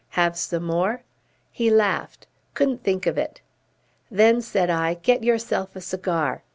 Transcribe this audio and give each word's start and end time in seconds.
"Have 0.17 0.35
some 0.35 0.63
more?" 0.63 1.03
He 1.51 1.69
laughed. 1.69 2.25
"Couldn't 2.55 2.81
think 2.81 3.05
of 3.05 3.19
it." 3.19 3.41
"Then," 4.09 4.41
said 4.41 4.67
I, 4.71 4.95
"get 4.95 5.23
yourself 5.23 5.75
a 5.75 5.81
cigar." 5.81 6.41